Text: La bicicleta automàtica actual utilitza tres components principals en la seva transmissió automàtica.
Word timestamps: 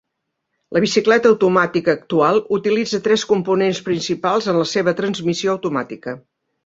La 0.75 0.79
bicicleta 0.85 1.29
automàtica 1.31 1.93
actual 1.97 2.41
utilitza 2.57 3.01
tres 3.09 3.27
components 3.35 3.83
principals 3.91 4.49
en 4.55 4.59
la 4.63 4.67
seva 4.75 4.95
transmissió 5.03 5.53
automàtica. 5.55 6.17